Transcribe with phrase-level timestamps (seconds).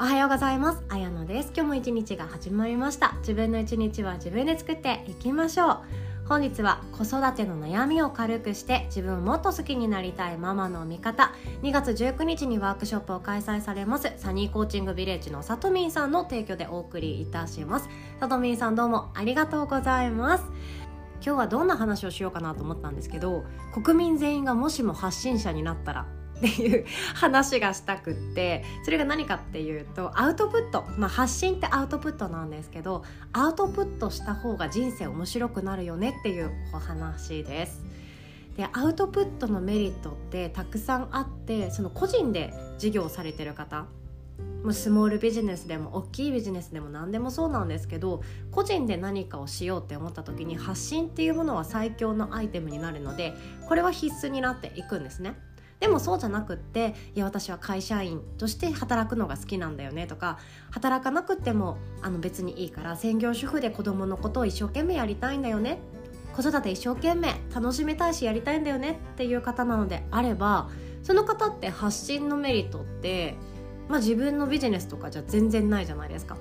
[0.00, 0.82] おはようございます。
[0.88, 1.52] あやのです。
[1.54, 3.16] 今日も一日が始まりました。
[3.18, 5.78] 自分の一日は自分で作っていきましょう。
[6.26, 11.34] 本日は子育ての悩みを軽くして自分をもっと好きになりたいママの味方。
[11.60, 17.90] 2月19日にワークショップを開催されますサニーコーチングビレッジのさとみんさんの提供でお送りいたします。
[18.20, 20.44] さとみんさんどうもありがとうございます。
[21.22, 23.44] 今日はどんな話をしようかなと思ったんですけど
[23.74, 26.06] 国民全員がもしも発信者になったら
[26.40, 37.84] っていう話がしたくってそれが何かっていうとアウトプット、まあ、発信ってアウトプットなんですけどアウトプットした方が人生面白くなるよねっていうお話です。
[38.56, 43.86] でアウトプットのメリットってたくさんあってその個人で事業されてる方
[44.62, 53.32] もうスモールビジネスでも大きいビジネスでも何でもそうなんですけど個人で何かをしようって思った時に発信っていうものは最強のアイテムになるので
[53.66, 55.34] これは必須になっていくんですね。
[55.80, 60.38] でもそうじゃなくっていや私は会社員として働くのが好きなんだよねとか
[60.70, 65.78] 働かなくってもあの別にいいから専業主婦で子供のことを一生懸命やりたいんだよね。
[66.36, 70.70] 子育て一生懸命楽しめたいしやりたいんだよねっていう方なのであれば
[71.02, 73.34] その方って発信のメリットって、
[73.88, 76.36] まあ、自分のビジネスとかじゃ全然ないじゃないですか。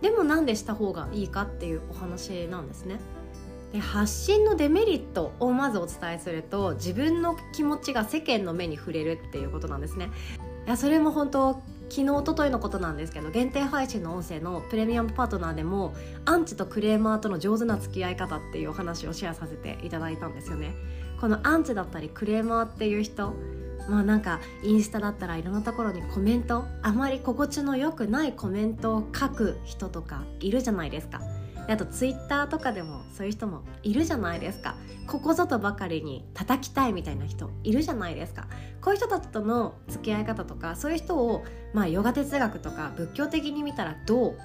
[0.00, 2.98] でもなんでした方がいいかっていうお話なんですね。
[3.72, 10.10] で発信のデメリットをまずお伝えすると自分の気持ちが世間の目に触れるっていうことなんですね。
[10.66, 15.92] いやそれも本当昨日一昨日のことなんですけど限定配信の音声のプレミアムパートナーでも
[16.24, 20.72] アンチとクレーマーとの上手な付き合い方っていうお話をシェアさせていただいたんですよね。
[21.20, 23.34] このアンチだったりクレーマーっていう人
[23.88, 31.20] まあなんかインスタだったらいろんなところにコメントあまり心地の良くないコメントを書く人とかいるじゃないですか。
[31.72, 34.76] あとツイッターとかでもそういう人もいるじゃないですか。
[35.06, 38.46] ここぞとばかりに叩きたいみたいな人いるじゃないですか。
[38.80, 44.38] こういう人たちとの付き合い方とかそういう人をまあヨガ哲学とか仏教的に見たらどう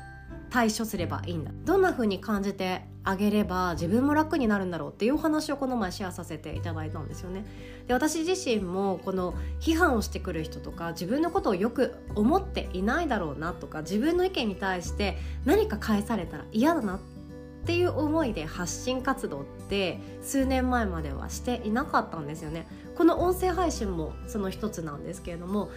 [0.49, 1.51] 対処すればいいんだ。
[1.65, 7.45] どんな風に感じてあげれば自分も楽になるんだろうっていうお話をこの前シェアさせていただいたんですよね。
[7.87, 17.14] で私自身もこの批判をしてくる人とか自分のことをよく思っていないだろうなとか自分の意見に対して何か返されたら嫌だなって
[17.65, 22.67] っていう思いで発信活動って数年前まではしていなかったんですよね。
[22.95, 25.71] この音声配信もその一つなんですけれども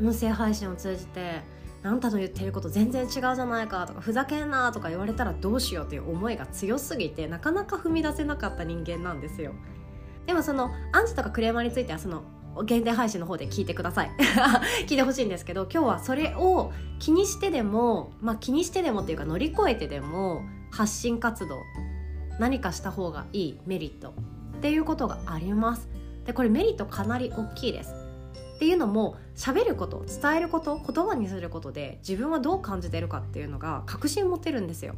[0.00, 1.40] 音声配信を通じて
[1.82, 9.52] あんたの言ってること全然違うじゃないかとかふざけんなとか言われたらどうしようという思いが強すぎてなかなか踏み出せなかった人間なんですよ。
[10.26, 12.22] でもそのアンチとかクレーマーについてはその
[12.64, 14.10] 限定配信の方で聞いてください。
[14.86, 16.70] 聞いてほしいんですけど今日はそれを
[17.00, 20.42] 気にしてでもまあ気にしてでもっていうか乗り越えてでも
[20.76, 21.62] 発信活動
[22.38, 24.10] 何かした方がいいメリット
[24.58, 25.88] っていうことがあります。
[26.26, 27.94] でこれメリットかなり大きいです。
[28.56, 34.96] っていうのも喋ること伝えること言葉にすることで自分はどう感じてるかっていうのが確信持てるんですよ。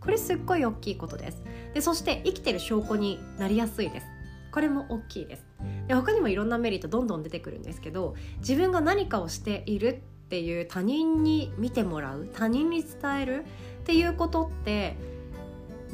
[0.00, 1.42] これすっごい大きいことです。
[1.74, 4.06] でそして生きてる証拠になりやすいです。
[4.52, 5.44] これも大きいです。
[5.88, 13.44] で他にもいろんなメリットどんどん出てくるんですけど自分が何かをしているっていう他人に見てもらう他人に伝える
[13.80, 14.94] っていうことって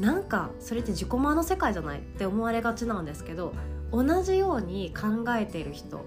[0.00, 3.54] なんかそれって自己満の世界じゃないって思われがちなんですけど
[3.92, 6.04] 同じように考えている人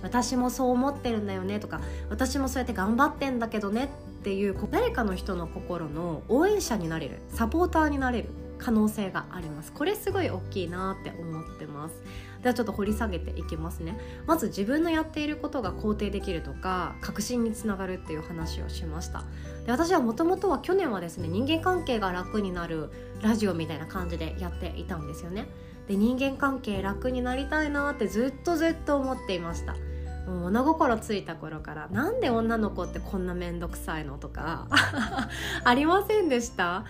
[0.00, 3.86] 私もそう思ってるんだよねとか私もそうやって頑張ってんだけどね
[4.20, 8.28] っていう誰かの人の心の応援者になれるサポーターになれる
[8.62, 9.72] 可能性があります。
[9.72, 11.94] これすごい大きいなって思ってます。
[12.42, 13.98] ではちょっと掘り下げていきますね。
[14.26, 19.22] まず自分のやっていることが肯定できるとか確信につながるっていう話をしました。
[19.66, 22.90] で私はもともとは去年はですね人間関係が楽になる
[23.22, 25.46] ラジオみたいな感じでやっていたんですよね。
[25.88, 29.74] で人間関係楽になりたいなってずっとずっと思っていました。
[30.26, 34.68] もう物心ついた頃からなんで女の子ってこんな面倒くさいのとか
[35.64, 36.84] ありませんでした？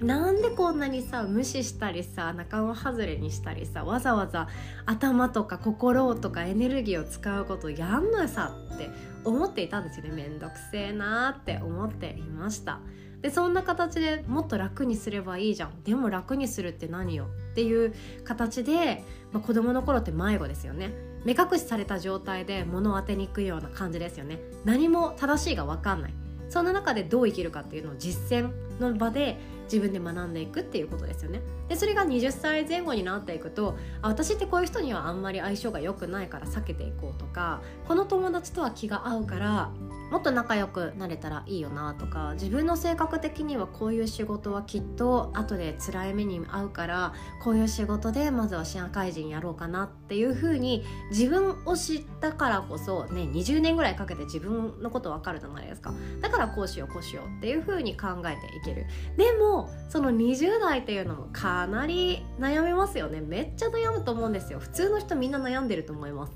[0.00, 4.46] なんでこんなにさ無視したりさ仲間外れにしたりさわざわざ
[4.84, 8.90] 頭とか心とかエネルギーを使うことやんのさって
[9.24, 10.10] 思っていたんですよね。
[10.12, 12.80] めんどくせえなーって思っていました。
[13.22, 15.82] でそんな形でもっと楽にすればいいじゃん。
[15.82, 17.26] でも楽にするって何よ？
[17.52, 17.94] っていう
[18.24, 19.02] 形で、
[19.32, 20.92] まあ、子供の頃って迷子ですよね。
[21.24, 24.38] 目隠しされた状態で物を当てに行くような感じですよね。
[24.64, 26.14] 何も正しいが分かんない。
[26.50, 31.40] そんな中でどう生きるかっていうのを実践の場で自分で学んでいくっていうことですよね。
[31.68, 39.70] でそれが20歳前後になっていくとあ私ってこういう人にはあんまり相性が良くないから避けていこうとかこの友達とは気が合うから
[40.10, 47.12] もっと仲良くなれたらいいよなとか自分の性格的にはこういう仕事はきっと後で辛い目に遭うから
[47.42, 55.92] こういう仕事でまずは社会人やろうかなっていうふうに自分を知ったからこそね20年ぐらいかけて自分のこと分かるじゃないですか。
[56.20, 58.86] だからこうしようこうしようっていうふうに考えていける。
[59.16, 63.20] でもその20代っていうのもかなり悩みますよね。
[63.20, 64.58] めっちゃ悩むと思うんですよ。
[64.58, 66.32] 普通の人みんな悩んでると思います。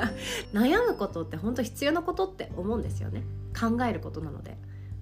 [0.52, 3.22] 悩むことって本当必要なことって思うんですよね。
[3.58, 4.56] 考えることなので。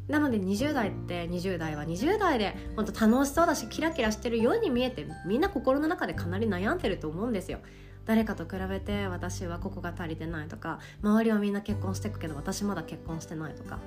[0.08, 7.60] なので20代って20代は20代で本当楽しそうだしキラキラしてるように見えてみんな心の中でかなり悩んでると思うんですよ。
[8.04, 13.78] 誰かと比べて私はここが足りてないとか周りはみんな結婚してくけど私まだ結婚してないとか。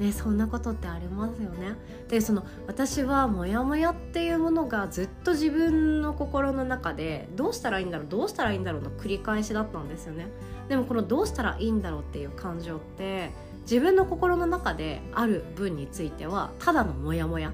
[0.00, 1.76] ね、そんなことってありますよね。
[2.08, 10.28] でその私はモヤモヤっていうものがずっと自分の心の中でどうしたらいいんだろうどうしたらいいんだろうの繰り返しだったんですよね。
[10.70, 13.30] でもこのどうしたらいいんだろうっていう感情って
[13.62, 17.52] 自分の心の中である分についてはただのモヤモヤ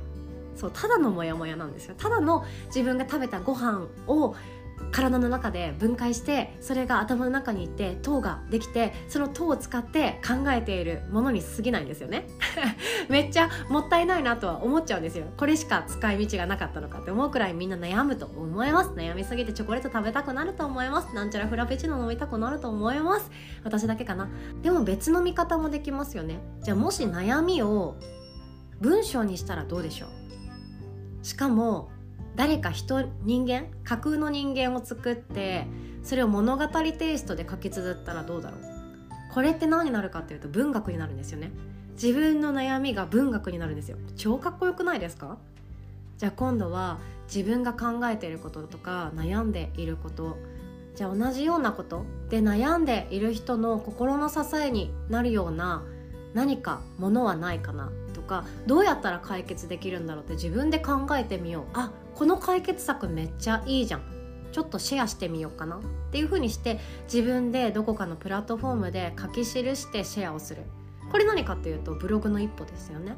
[0.55, 4.37] そうただのモヤモヤなんですよただの自分が食べたご飯を
[4.93, 12.27] 体の中で分解してそれが頭の中にいって糖ができてその糖を使って考えているものに過ぎないんですよね。
[13.09, 15.27] めっちゃもったいないなとは思っちゃうんですよ。
[15.37, 18.91] これしか使い道がなかったのかって思うくらいみんな悩むと思います。
[18.91, 21.15] 悩みすぎてチョコレート食べたくなると思います。
[21.15, 23.31] なんちゃらフラペチーノ飲みたくなると思います。
[23.65, 24.29] 私だけかな。
[24.63, 26.41] でも別の見方もできますよね。
[26.63, 27.97] じゃあもし悩みを
[28.81, 31.25] 文章にしたらどうでしょう？
[31.25, 31.91] しかも
[32.37, 35.67] 誰か人人間架空の人間を作って
[36.03, 38.61] それを物語テイストで書き綴ったらどうだろう。
[39.35, 41.51] これって何になるかっていうと文学になるんですよね。
[42.01, 43.97] 自分の悩みが文学になるんですよ。
[44.17, 45.39] 超かっこよくないですか？
[46.19, 50.39] じゃあ今度は自分が考えていることとか悩んでいること
[50.95, 55.83] じゃあ同じようなことで悩んでいる人の心の支えになるような
[56.33, 57.91] 何かものはないかな。
[58.27, 61.65] かどうやったら解決できるんだろうって自分で考えてみよう。
[61.75, 64.03] あこの解決策めっちゃいいじゃん。
[64.53, 65.77] ちょっとシェアしてみようかな。
[65.77, 65.81] っ
[66.11, 66.79] ていう風にして
[67.13, 70.63] 自分でどこかのプラットフォームで書き記してシェアをする。
[71.11, 73.17] これ何かっていうとブログの一歩ですよね。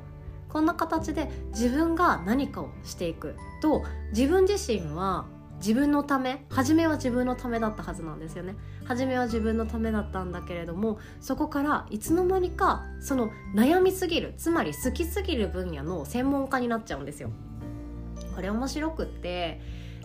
[0.49, 5.27] こんな形で自分が何かをしていくと自分自身は
[5.59, 8.57] 自分のため初めは自分のためだったはずなんですよね。
[8.85, 17.31] 初めは自分のためだったんだけれどもそこからいつの間にかその悩みすぎるつまり好きすぎる分野の専門家になっちゃうんですよ。
[18.35, 19.61] これ面白くって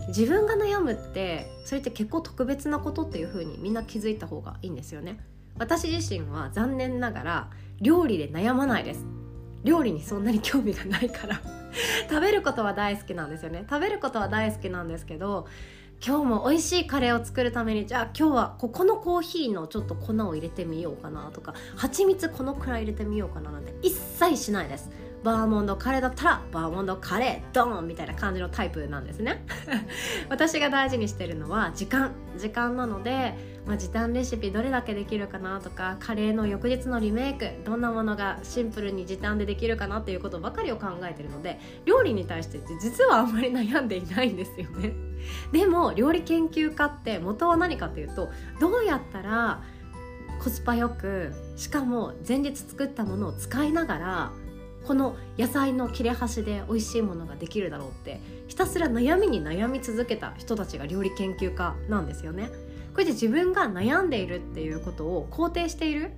[0.08, 5.18] 自分が悩むってそれって結構特別なことっていう風にみんな気づいた方がいいんですよね。
[5.56, 9.06] 私自身は残念ながら料理で悩まないです。
[9.62, 11.40] 料理にそんなに興味がないから。
[12.08, 13.64] 食べることは大好きなんですよね。
[13.68, 15.46] 食べることは大好きなんですけど
[16.04, 24.90] 今日も美味しいカレーを作るためにじゃあ今日はここのコーヒーのちょっと粉を入れてみようかなとか蜂蜜このくらい入れてみようかななんて一切しないです。
[25.22, 29.42] バーモンドカレーだったらバーモンドカレードーンみたいな感じのタイプなんですね。
[30.28, 32.12] 私が大事にしてるのは時間。
[32.36, 33.34] 時間なので、
[33.66, 44.92] まあ、時短レシピどれだけできるかなとかカレーの翌日のリメイクどんなものがシンプルに時短でできるかなっていうことばかりを考えてるので料理に対して実はあんまり悩んでいないんですよね
[45.52, 48.28] でも料理研究家って元は何かっていうと
[48.60, 49.62] どうやったら
[50.42, 54.32] コスパよくしかも前日作ったものを使いながら
[54.86, 62.50] この野菜の切れ端で美味しいものができるだろうってひたすら悩みに悩み続けた人たちが料理研究家なんですよね。
[62.94, 66.12] これで自分が悩んでいるっていうことを肯定している。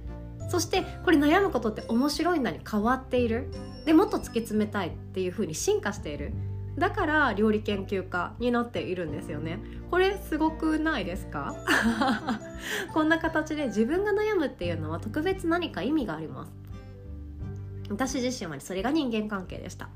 [0.48, 3.48] そしてこれ悩むことって面白いんだに変わっている。
[3.84, 6.32] でもっと突き詰めたいっていう風に進化している。
[6.78, 9.58] だから料理研究家になっているんですよね。
[9.90, 11.56] これすごくないですか？
[12.92, 16.52] こんな形で自分が悩むっていうのは特別何か意味があります。
[17.88, 19.88] 私自身はそれが人間関係でした。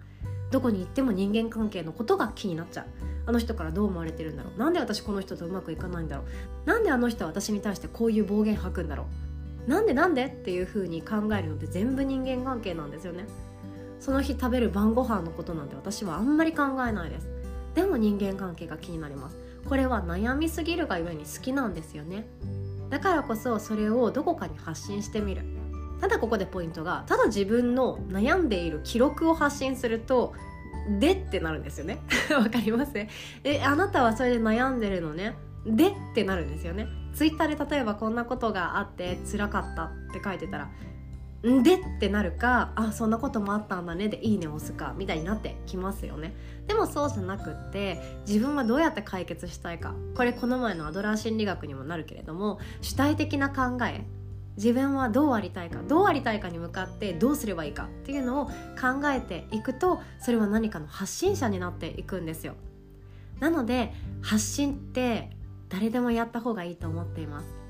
[0.50, 2.86] どこに行っても人間関係のことが気になっちゃう。
[3.26, 4.58] あの人からどう思われてるんだろう？
[4.58, 6.24] なんで私この人とうまくいかないんだろ
[6.64, 6.68] う？
[6.68, 9.06] なんであの人は私に対してこういう暴言吐くんだろ
[9.66, 9.70] う？
[9.70, 13.26] なんでなんでっていう風に考えるのって全部人間関係なんですよね。
[14.00, 17.28] その日食べる晩ご飯のことなんて私はあんまり考えないです。
[17.74, 19.36] でも人間関係が気になります。
[19.68, 22.26] これは悩みすぎるがゆえに好きなんですよね。
[22.88, 25.42] だからこそそれをどこかに発信してみる。
[26.00, 30.32] ただここでポイントがただ自分の悩んでいる記録を発信すると
[30.98, 31.98] でってなるんですよね。
[32.32, 32.92] わかります
[33.44, 35.36] えあなたはそれで悩んでるのね。
[35.66, 36.88] でってなるんですよね。
[37.14, 40.70] ツイッターで例えばこんなことがあって辛かったって書いてたら
[41.46, 44.08] んでってなるかあそんなこともあったんだね。
[44.08, 46.34] でいいねを押すかみたいになってきますよね。
[46.66, 49.94] でもそうじゃなくって自分はどうやって解決したいか。
[50.14, 54.04] これこの前のアドラー心理学にもなるけれども主体的な考え
[54.56, 58.52] 自分はどうありたいかどうありたいかに向かってどうすればいいかっていうのを考
[59.06, 62.54] えていくとそれは何かの発信者になっていくんですよ。
[63.38, 65.30] なので発信って
[65.68, 67.60] 誰でもやった方がいいと思っています。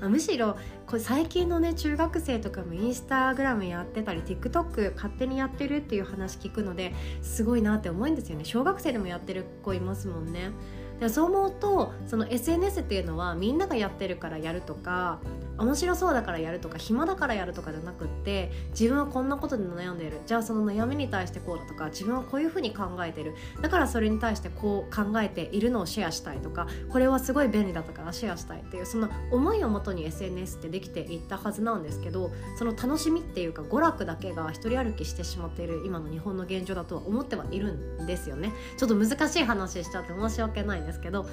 [0.00, 0.56] むしろ
[0.86, 8.44] これ最近のね中学生とかもインスタグラムやってたり TikTok 勝手にやってるっていう話聞くのですごいなって思うんですよね。
[8.44, 10.52] 小学生でもやってる子いますもんね。
[11.00, 15.20] でそう思うとその SNS っていうのはみんながやってるからやるとか
[15.58, 20.20] 面白そうだからやるとか暇だからやるとかじゃなくって自分はこんなことで悩んでいる。
[20.24, 23.34] じゃあその悩みに対してこうだとか自分はこういうふうに考えてる。
[23.60, 38.52] だからそれに対してこう考えているのをシェアしたいとかこれはすごい便利だったからシェアしたいっていうその思いをもとに SNS ってできていったはずなんですけどその楽しみっていうか娯楽だけが一人歩きしてしまっている今の日本の現状だとは思ってはいるんですよね。
[38.76, 41.26] ちょっと難しい話しちゃって申し訳ないですけど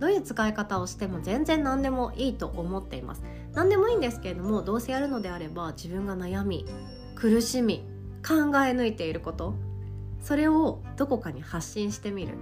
[0.00, 3.22] どういう使い方をしても全然何でもいいと思っています。
[3.52, 6.64] 何でもいいんですけれどもどうせやるのであれば自分が悩み
[7.14, 7.84] 苦しみ
[8.26, 9.54] 考え抜いていること
[10.20, 12.34] それをどこかに発信してみる。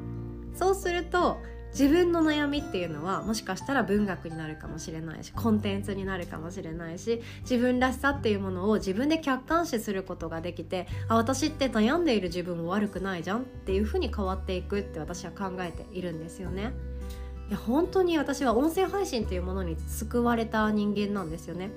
[0.55, 1.38] そうすると
[1.71, 16.73] 自分の悩みっていうのはもしかしたら文学になるかもしれないしコンテンツになるかもしれないし自分らしさっていうものを自分で客観視することができてあ私って悩んでいる自分も悪くないじゃんっていうふうに変わっていくって私は考えているんですよね。
[17.49, 21.71] いや本当に私は音声配信っていうものに救われた人間なんですよね。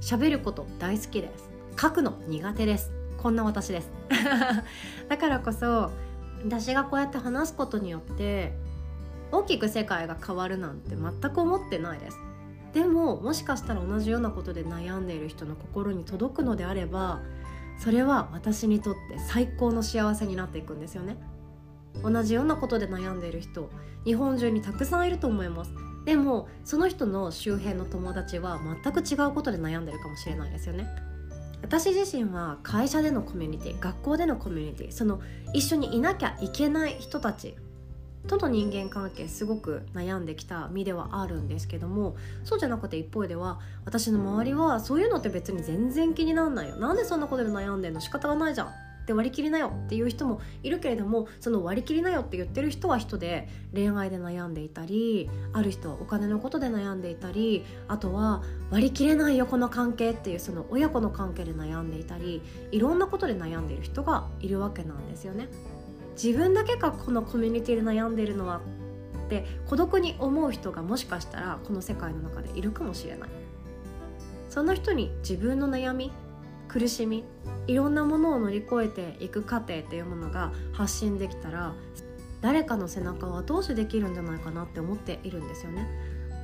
[0.00, 1.50] 喋ること大好きです。
[1.80, 2.92] 書くの苦手です。
[3.18, 3.90] こんな私です。
[5.08, 5.90] だからこそ
[6.44, 8.56] 私がこうやって話すことによって
[9.32, 12.18] 大きく世界が変わるなんて全く思ってないです。
[12.72, 17.22] でももしかしたら同じようなことで悩んでいる人の心に届くのであれば
[17.78, 21.16] それは私にとって最高の幸せになっていくんですよね。
[22.02, 23.70] 同じようなことで悩んでいる人
[24.04, 25.72] 日本中にたくさんいると思います。
[26.04, 30.86] でもその人の周辺の友達は全く違うことで悩んでるかもしれないですよね。
[31.62, 35.20] 私自身は会社でのコミュニティ学校でのコミュニティその
[35.52, 37.56] 一緒にいなきゃいけない人たち
[38.26, 46.76] との人間関係すごく悩んできた身ではあるんですけどもそうじゃなくて一方では私の周りはそういうのって別に全然気にならないよ。
[46.76, 48.00] なんでそんなことで悩んでんの？
[48.00, 48.70] 仕方がないじゃんっ
[49.06, 49.72] て割り切りなよ。
[49.84, 62.42] っていう人もいるけれどもその割り切りなよって言ってる人は人で恋愛で悩んでいたりある人はお金のことで悩んでいたりあとは割り切れないよこの関係っていうその親子の関係で悩んでいたり
[62.72, 65.48] いろんなことで悩んでいる人がいるわけなんですよね。
[66.22, 68.60] 自分だけがこのコミュニティで悩んでいるのは
[69.26, 73.30] って孤独に思う人がもしかしたらこの世界の中でいるかもしれない
[74.48, 76.12] その人に自分の悩み
[76.68, 77.24] 苦しみ
[77.66, 81.74] いろんなものを乗り越えていく過程っていうものが発信できたら
[82.40, 85.88] 誰かの背中を後押しできるんじゃないかなって思っているんですよね。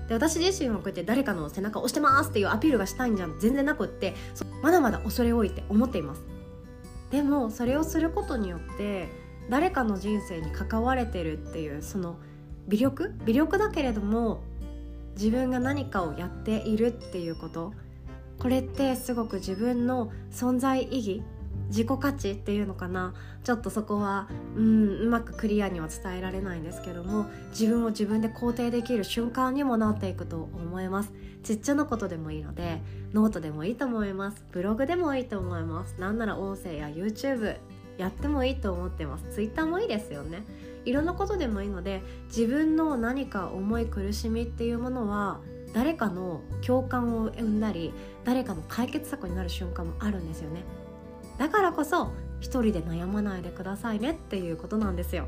[0.08, 4.14] で私自身はこうやって誰かの背中を押してますっていうアピールがしたいんじゃ全然なくって
[4.62, 6.22] まだまだ恐れ多いって思っています
[7.10, 9.08] でもそれをすることによって
[9.52, 12.16] 誰かの人生に関われてるっていうその
[12.68, 13.14] 微力？
[13.26, 14.40] 微力だけれども
[15.14, 17.74] 自分が何かをやっているっていうこと？
[18.38, 21.22] これってすごく自分の存在意義？
[21.68, 23.12] 自己価値っていうのかな？
[23.44, 31.12] ちょっとそこはうんうまくクリアには伝えられないんですけども自分を自分で肯定できる瞬間にもなっていくと思います。
[31.42, 32.80] ちっちゃなことでもいいので
[33.12, 34.46] ノートでもいいと思います。
[34.50, 35.96] ブログでもいいと思います。
[35.98, 37.58] なんなら音声や YouTube
[37.98, 39.24] やってもいいと思ってます。
[39.34, 40.44] Twitter もいいですよね。
[40.84, 45.40] いろんなことでもいいので自分の何か重い苦しみっていうものは
[45.72, 47.92] 誰かの共感を生んだり
[48.24, 50.64] 誰かの解決策になる瞬間もあるんですよね。
[51.38, 55.26] だからこそ一人で悩まないでくださいねっていうことなんですよ。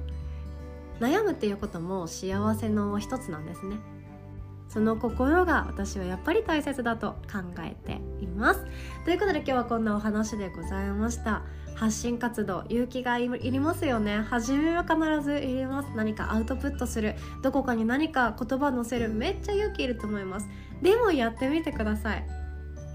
[1.00, 3.76] 悩むっていうことも幸せの一つなんですね。
[4.68, 8.64] その心が私はやっぱり大切だと考えています。
[9.04, 11.42] ということで今日はこんなお話でございました。
[11.74, 14.18] 発信活動勇気がいりますよね。
[14.18, 15.88] 初めは必ずいります。
[15.96, 17.14] 何かアウトプットする。
[17.42, 19.08] どこかに何か言葉載せる。
[19.08, 20.48] めっちゃ勇気いると思います。
[20.82, 22.26] でもやってみてください。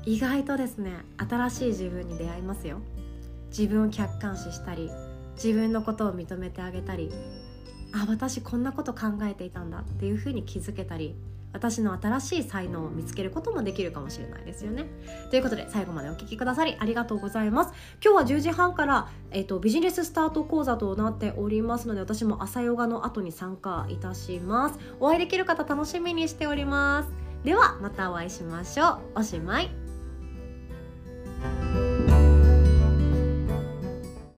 [0.05, 2.79] 意外とですね新しい自分に出会いますよ。
[3.49, 4.89] 自分を客観視したり
[5.35, 7.11] 自分のことを認めてあげたり。
[7.91, 11.15] あ私こんなこと考えていたんだっていうふうに気づけたり
[11.51, 14.85] 私の新しい才能を見つけることもできるかもしれないですよね。
[15.29, 17.73] ということで最後までお聴きくださりありがとうございます。
[18.03, 24.79] 今日は10時半から、えーと、ビジネススタート講座となっておりますので私も朝ヨガの後に参加いたします。
[24.99, 27.09] お会いできる方楽しみにしております。
[27.43, 29.19] ではまたお会いしましょう。
[29.19, 29.78] おしまい。